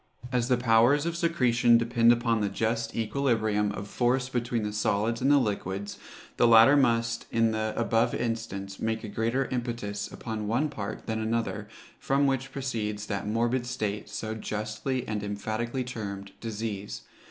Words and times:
As 0.31 0.47
the 0.47 0.57
powers 0.57 1.05
of 1.05 1.15
secretion 1.15 1.77
depend 1.77 2.11
upon 2.11 2.41
the 2.41 2.49
just 2.49 2.95
equilibrium 2.95 3.71
of 3.71 3.87
force 3.87 4.29
between 4.29 4.63
the 4.63 4.73
solids 4.73 5.21
and 5.21 5.29
the 5.29 5.37
liquids, 5.37 5.99
the 6.37 6.47
latter 6.47 6.75
must, 6.75 7.27
in 7.29 7.51
the 7.51 7.71
above 7.77 8.15
instance, 8.15 8.79
make 8.79 9.03
a 9.03 9.07
greater 9.07 9.45
impetus 9.49 10.11
upon 10.11 10.47
one 10.47 10.69
part 10.69 11.05
than 11.05 11.21
another, 11.21 11.67
from 11.99 12.25
which 12.25 12.51
proceeds 12.51 13.05
that 13.05 13.27
morbid 13.27 13.67
state 13.67 14.09
so 14.09 14.33
justly 14.33 15.07
and 15.07 15.21
emphatically 15.21 15.83
termed 15.83 16.31
Disease. 16.41 17.03